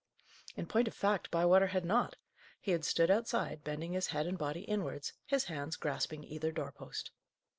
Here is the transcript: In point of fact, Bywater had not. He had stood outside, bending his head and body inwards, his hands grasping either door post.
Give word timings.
In 0.55 0.65
point 0.65 0.87
of 0.87 0.95
fact, 0.95 1.29
Bywater 1.29 1.67
had 1.67 1.85
not. 1.85 2.15
He 2.59 2.71
had 2.71 2.83
stood 2.83 3.11
outside, 3.11 3.63
bending 3.63 3.93
his 3.93 4.07
head 4.07 4.25
and 4.25 4.35
body 4.35 4.61
inwards, 4.61 5.13
his 5.27 5.43
hands 5.43 5.75
grasping 5.75 6.23
either 6.23 6.51
door 6.51 6.71
post. 6.71 7.11